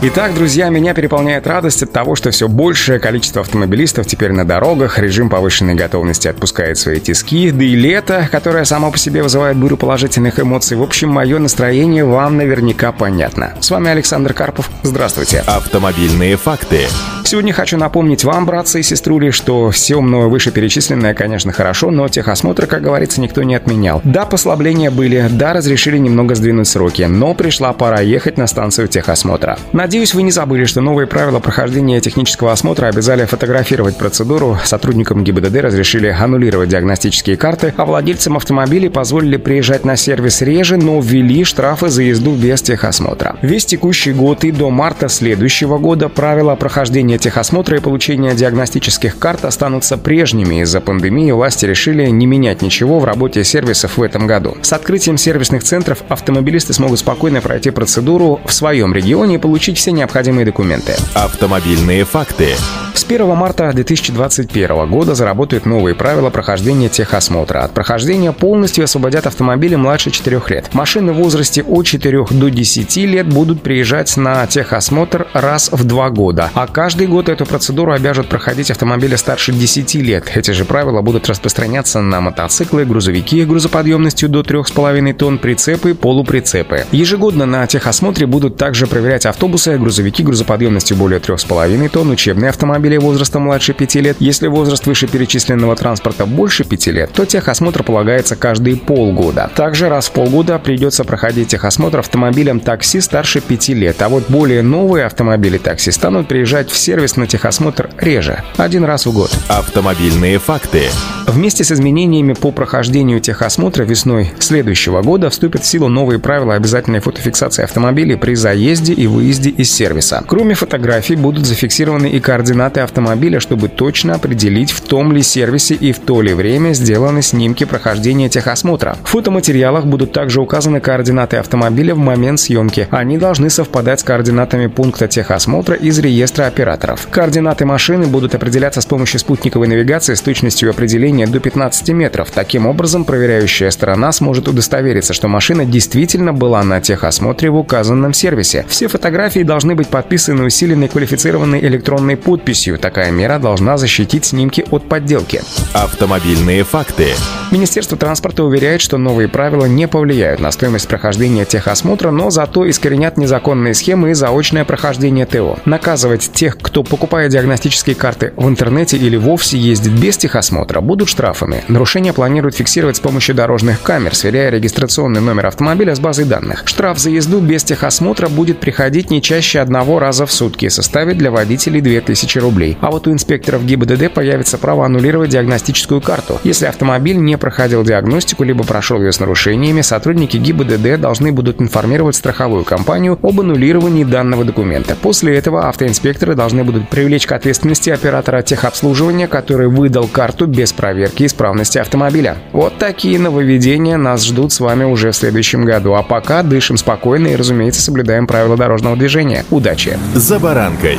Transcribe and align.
Итак, 0.00 0.32
друзья, 0.32 0.68
меня 0.68 0.94
переполняет 0.94 1.48
радость 1.48 1.82
от 1.82 1.90
того, 1.90 2.14
что 2.14 2.30
все 2.30 2.46
большее 2.46 3.00
количество 3.00 3.40
автомобилистов 3.40 4.06
теперь 4.06 4.30
на 4.30 4.44
дорогах, 4.44 5.00
режим 5.00 5.28
повышенной 5.28 5.74
готовности 5.74 6.28
отпускает 6.28 6.78
свои 6.78 7.00
тиски, 7.00 7.50
да 7.50 7.64
и 7.64 7.74
лето, 7.74 8.28
которое 8.30 8.64
само 8.64 8.92
по 8.92 8.98
себе 8.98 9.24
вызывает 9.24 9.56
бурю 9.56 9.76
положительных 9.76 10.38
эмоций. 10.38 10.76
В 10.76 10.84
общем, 10.84 11.08
мое 11.08 11.40
настроение 11.40 12.04
вам 12.04 12.36
наверняка 12.36 12.92
понятно. 12.92 13.54
С 13.58 13.72
вами 13.72 13.90
Александр 13.90 14.34
Карпов. 14.34 14.70
Здравствуйте. 14.84 15.42
Автомобильные 15.44 16.36
факты. 16.36 16.86
Сегодня 17.24 17.52
хочу 17.52 17.76
напомнить 17.76 18.24
вам, 18.24 18.46
братцы 18.46 18.80
и 18.80 18.82
сеструли, 18.82 19.32
что 19.32 19.70
все 19.70 20.00
мною 20.00 20.30
вышеперечисленное, 20.30 21.12
конечно, 21.12 21.52
хорошо, 21.52 21.90
но 21.90 22.08
техосмотр, 22.08 22.66
как 22.66 22.80
говорится, 22.80 23.20
никто 23.20 23.42
не 23.42 23.54
отменял. 23.54 24.00
Да, 24.02 24.24
послабления 24.24 24.90
были, 24.90 25.26
да, 25.28 25.52
разрешили 25.52 25.98
немного 25.98 26.36
сдвинуть 26.36 26.68
сроки, 26.68 27.02
но 27.02 27.34
пришла 27.34 27.74
пора 27.74 28.00
ехать 28.00 28.38
на 28.38 28.46
станцию 28.46 28.88
техосмотра. 28.88 29.58
Надеюсь, 29.88 30.12
вы 30.12 30.22
не 30.22 30.30
забыли, 30.30 30.66
что 30.66 30.82
новые 30.82 31.06
правила 31.06 31.40
прохождения 31.40 31.98
технического 32.02 32.52
осмотра 32.52 32.88
обязали 32.88 33.24
фотографировать 33.24 33.96
процедуру, 33.96 34.58
сотрудникам 34.62 35.24
ГИБДД 35.24 35.62
разрешили 35.62 36.08
аннулировать 36.08 36.68
диагностические 36.68 37.38
карты, 37.38 37.72
а 37.74 37.86
владельцам 37.86 38.36
автомобилей 38.36 38.90
позволили 38.90 39.38
приезжать 39.38 39.86
на 39.86 39.96
сервис 39.96 40.42
реже, 40.42 40.76
но 40.76 41.00
ввели 41.00 41.42
штрафы 41.42 41.88
за 41.88 42.02
езду 42.02 42.34
без 42.34 42.60
техосмотра. 42.60 43.38
Весь 43.40 43.64
текущий 43.64 44.12
год 44.12 44.44
и 44.44 44.52
до 44.52 44.68
марта 44.68 45.08
следующего 45.08 45.78
года 45.78 46.10
правила 46.10 46.54
прохождения 46.54 47.16
техосмотра 47.16 47.78
и 47.78 47.80
получения 47.80 48.34
диагностических 48.34 49.18
карт 49.18 49.46
останутся 49.46 49.96
прежними. 49.96 50.60
Из-за 50.60 50.82
пандемии 50.82 51.30
власти 51.30 51.64
решили 51.64 52.10
не 52.10 52.26
менять 52.26 52.60
ничего 52.60 52.98
в 52.98 53.06
работе 53.06 53.42
сервисов 53.42 53.96
в 53.96 54.02
этом 54.02 54.26
году. 54.26 54.54
С 54.60 54.74
открытием 54.74 55.16
сервисных 55.16 55.64
центров 55.64 56.02
автомобилисты 56.10 56.74
смогут 56.74 56.98
спокойно 56.98 57.40
пройти 57.40 57.70
процедуру 57.70 58.38
в 58.44 58.52
своем 58.52 58.92
регионе 58.92 59.36
и 59.36 59.38
получить 59.38 59.77
все 59.78 59.92
необходимые 59.92 60.44
документы. 60.44 60.96
Автомобильные 61.14 62.04
факты. 62.04 62.56
С 62.94 63.04
1 63.04 63.28
марта 63.36 63.70
2021 63.72 64.90
года 64.90 65.14
заработают 65.14 65.66
новые 65.66 65.94
правила 65.94 66.30
прохождения 66.30 66.88
техосмотра. 66.88 67.60
От 67.60 67.72
прохождения 67.72 68.32
полностью 68.32 68.82
освободят 68.82 69.24
автомобили 69.24 69.76
младше 69.76 70.10
4 70.10 70.42
лет. 70.48 70.74
Машины 70.74 71.12
в 71.12 71.16
возрасте 71.18 71.62
от 71.62 71.86
4 71.86 72.26
до 72.28 72.50
10 72.50 72.96
лет 72.96 73.28
будут 73.28 73.62
приезжать 73.62 74.16
на 74.16 74.44
техосмотр 74.48 75.28
раз 75.32 75.70
в 75.70 75.84
2 75.84 76.10
года, 76.10 76.50
а 76.54 76.66
каждый 76.66 77.06
год 77.06 77.28
эту 77.28 77.46
процедуру 77.46 77.92
обяжут 77.92 78.28
проходить 78.28 78.72
автомобили 78.72 79.14
старше 79.14 79.52
10 79.52 79.94
лет. 79.96 80.32
Эти 80.34 80.50
же 80.50 80.64
правила 80.64 81.00
будут 81.00 81.28
распространяться 81.28 82.00
на 82.00 82.20
мотоциклы, 82.20 82.84
грузовики 82.84 83.44
грузоподъемностью 83.44 84.28
до 84.28 84.40
3,5 84.40 85.12
тонн, 85.12 85.38
прицепы, 85.38 85.94
полуприцепы. 85.94 86.84
Ежегодно 86.90 87.46
на 87.46 87.64
техосмотре 87.68 88.26
будут 88.26 88.56
также 88.56 88.88
проверять 88.88 89.24
автобусы, 89.24 89.67
грузовики 89.76 90.22
грузоподъемностью 90.22 90.96
более 90.96 91.20
3,5 91.20 91.88
тонн, 91.88 92.10
учебные 92.10 92.50
автомобили 92.50 92.96
возраста 92.96 93.38
младше 93.38 93.74
5 93.74 93.94
лет. 93.96 94.16
Если 94.20 94.46
возраст 94.46 94.86
вышеперечисленного 94.86 95.76
транспорта 95.76 96.24
больше 96.24 96.64
5 96.64 96.86
лет, 96.88 97.12
то 97.12 97.26
техосмотр 97.26 97.82
полагается 97.82 98.36
каждые 98.36 98.76
полгода. 98.76 99.50
Также 99.54 99.88
раз 99.88 100.06
в 100.06 100.12
полгода 100.12 100.58
придется 100.58 101.04
проходить 101.04 101.48
техосмотр 101.48 101.98
автомобилям 101.98 102.60
такси 102.60 103.00
старше 103.00 103.40
5 103.40 103.68
лет, 103.70 104.00
а 104.00 104.08
вот 104.08 104.24
более 104.28 104.62
новые 104.62 105.04
автомобили 105.04 105.58
такси 105.58 105.90
станут 105.90 106.28
приезжать 106.28 106.70
в 106.70 106.76
сервис 106.78 107.16
на 107.16 107.26
техосмотр 107.26 107.90
реже, 107.98 108.42
один 108.56 108.84
раз 108.84 109.06
в 109.06 109.12
год. 109.12 109.36
Автомобильные 109.48 110.38
факты. 110.38 110.84
Вместе 111.26 111.62
с 111.64 111.72
изменениями 111.72 112.32
по 112.32 112.52
прохождению 112.52 113.20
техосмотра 113.20 113.84
весной 113.84 114.32
следующего 114.38 115.02
года 115.02 115.28
вступят 115.28 115.62
в 115.62 115.66
силу 115.66 115.88
новые 115.88 116.18
правила 116.18 116.54
обязательной 116.54 117.00
фотофиксации 117.00 117.64
автомобилей 117.64 118.16
при 118.16 118.34
заезде 118.34 118.94
и 118.94 119.06
выезде 119.06 119.50
из 119.58 119.70
сервиса. 119.70 120.22
Кроме 120.26 120.54
фотографий 120.54 121.16
будут 121.16 121.44
зафиксированы 121.44 122.06
и 122.06 122.20
координаты 122.20 122.80
автомобиля, 122.80 123.40
чтобы 123.40 123.68
точно 123.68 124.14
определить, 124.14 124.70
в 124.70 124.80
том 124.80 125.12
ли 125.12 125.22
сервисе 125.22 125.74
и 125.74 125.92
в 125.92 125.98
то 125.98 126.22
ли 126.22 126.32
время 126.32 126.72
сделаны 126.72 127.22
снимки 127.22 127.64
прохождения 127.64 128.28
техосмотра. 128.28 128.96
В 129.02 129.10
фотоматериалах 129.10 129.84
будут 129.84 130.12
также 130.12 130.40
указаны 130.40 130.80
координаты 130.80 131.38
автомобиля 131.38 131.94
в 131.96 131.98
момент 131.98 132.38
съемки. 132.38 132.86
Они 132.90 133.18
должны 133.18 133.50
совпадать 133.50 134.00
с 134.00 134.04
координатами 134.04 134.68
пункта 134.68 135.08
техосмотра 135.08 135.74
из 135.74 135.98
реестра 135.98 136.44
операторов. 136.46 137.08
Координаты 137.10 137.66
машины 137.66 138.06
будут 138.06 138.36
определяться 138.36 138.80
с 138.80 138.86
помощью 138.86 139.18
спутниковой 139.18 139.66
навигации 139.66 140.14
с 140.14 140.20
точностью 140.20 140.70
определения 140.70 141.26
до 141.26 141.40
15 141.40 141.88
метров. 141.90 142.30
Таким 142.30 142.66
образом, 142.66 143.04
проверяющая 143.04 143.70
сторона 143.72 144.12
сможет 144.12 144.46
удостовериться, 144.46 145.12
что 145.14 145.26
машина 145.26 145.64
действительно 145.64 146.32
была 146.32 146.62
на 146.62 146.80
техосмотре 146.80 147.50
в 147.50 147.56
указанном 147.56 148.14
сервисе. 148.14 148.64
Все 148.68 148.86
фотографии 148.86 149.47
должны 149.48 149.74
быть 149.74 149.88
подписаны 149.88 150.44
усиленной 150.44 150.86
квалифицированной 150.86 151.58
электронной 151.60 152.16
подписью. 152.16 152.78
Такая 152.78 153.10
мера 153.10 153.40
должна 153.40 153.76
защитить 153.78 154.26
снимки 154.26 154.64
от 154.70 154.88
подделки. 154.88 155.42
Автомобильные 155.72 156.62
факты. 156.62 157.14
Министерство 157.50 157.96
транспорта 157.96 158.44
уверяет, 158.44 158.82
что 158.82 158.98
новые 158.98 159.26
правила 159.26 159.64
не 159.64 159.88
повлияют 159.88 160.38
на 160.38 160.50
стоимость 160.50 160.86
прохождения 160.86 161.46
техосмотра, 161.46 162.10
но 162.10 162.28
зато 162.28 162.68
искоренят 162.68 163.16
незаконные 163.16 163.72
схемы 163.72 164.10
и 164.10 164.14
заочное 164.14 164.66
прохождение 164.66 165.24
ТО. 165.24 165.58
Наказывать 165.64 166.30
тех, 166.34 166.58
кто, 166.58 166.82
покупая 166.82 167.30
диагностические 167.30 167.96
карты 167.96 168.34
в 168.36 168.46
интернете 168.46 168.98
или 168.98 169.16
вовсе 169.16 169.56
ездит 169.56 169.98
без 169.98 170.18
техосмотра, 170.18 170.82
будут 170.82 171.08
штрафами. 171.08 171.64
Нарушения 171.68 172.12
планируют 172.12 172.54
фиксировать 172.54 172.96
с 172.96 173.00
помощью 173.00 173.34
дорожных 173.34 173.80
камер, 173.80 174.14
сверяя 174.14 174.50
регистрационный 174.50 175.22
номер 175.22 175.46
автомобиля 175.46 175.94
с 175.94 176.00
базой 176.00 176.26
данных. 176.26 176.64
Штраф 176.66 176.98
за 176.98 177.08
езду 177.08 177.40
без 177.40 177.64
техосмотра 177.64 178.28
будет 178.28 178.60
приходить 178.60 179.10
не 179.10 179.22
чаще 179.22 179.60
одного 179.60 179.98
раза 180.00 180.26
в 180.26 180.32
сутки 180.32 180.66
и 180.66 180.70
составит 180.70 181.16
для 181.16 181.30
водителей 181.30 181.80
2000 181.80 182.38
рублей. 182.40 182.76
А 182.82 182.90
вот 182.90 183.06
у 183.06 183.12
инспекторов 183.12 183.64
ГИБДД 183.64 184.12
появится 184.12 184.58
право 184.58 184.84
аннулировать 184.84 185.30
диагностическую 185.30 186.02
карту. 186.02 186.38
Если 186.44 186.66
автомобиль 186.66 187.16
не 187.16 187.37
проходил 187.38 187.84
диагностику, 187.84 188.44
либо 188.44 188.64
прошел 188.64 188.98
ее 189.00 189.12
с 189.12 189.20
нарушениями, 189.20 189.80
сотрудники 189.80 190.36
ГИБДД 190.36 191.00
должны 191.00 191.32
будут 191.32 191.60
информировать 191.60 192.16
страховую 192.16 192.64
компанию 192.64 193.18
об 193.22 193.40
аннулировании 193.40 194.04
данного 194.04 194.44
документа. 194.44 194.96
После 195.00 195.36
этого 195.36 195.68
автоинспекторы 195.68 196.34
должны 196.34 196.64
будут 196.64 196.88
привлечь 196.88 197.26
к 197.26 197.32
ответственности 197.32 197.90
оператора 197.90 198.42
техобслуживания, 198.42 199.28
который 199.28 199.68
выдал 199.68 200.08
карту 200.08 200.46
без 200.46 200.72
проверки 200.72 201.24
исправности 201.26 201.78
автомобиля. 201.78 202.36
Вот 202.52 202.78
такие 202.78 203.18
нововведения 203.18 203.96
нас 203.96 204.24
ждут 204.24 204.52
с 204.52 204.60
вами 204.60 204.84
уже 204.84 205.12
в 205.12 205.16
следующем 205.16 205.64
году. 205.64 205.94
А 205.94 206.02
пока 206.02 206.42
дышим 206.42 206.76
спокойно 206.76 207.28
и, 207.28 207.36
разумеется, 207.36 207.80
соблюдаем 207.80 208.26
правила 208.26 208.56
дорожного 208.56 208.96
движения. 208.96 209.44
Удачи! 209.50 209.98
За 210.14 210.38
баранкой. 210.38 210.98